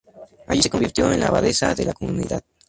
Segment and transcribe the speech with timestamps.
[0.47, 2.43] Allí se convirtió en la abadesa de la comunidad.